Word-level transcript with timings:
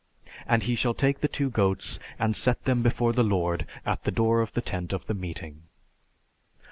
And 0.47 0.63
he 0.63 0.73
shall 0.73 0.95
take 0.95 1.19
the 1.19 1.27
two 1.27 1.51
goats 1.51 1.99
and 2.17 2.35
set 2.35 2.63
them 2.63 2.81
before 2.81 3.13
the 3.13 3.23
Lord 3.23 3.67
at 3.85 4.03
the 4.03 4.09
door 4.09 4.41
of 4.41 4.51
the 4.53 4.59
tent 4.61 4.93
of 4.93 5.05
the 5.05 5.13
meeting." 5.13 5.61